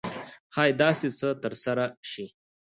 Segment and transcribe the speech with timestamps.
[0.53, 2.25] ښایي داسې څه ترسره شي.